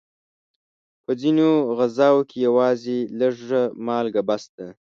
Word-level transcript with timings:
په 1.05 1.11
ځینو 1.21 1.47
غذاوو 1.77 2.27
کې 2.29 2.37
یوازې 2.47 2.97
لږه 3.19 3.61
مالګه 3.87 4.21
بس 4.29 4.43
ده. 4.55 4.67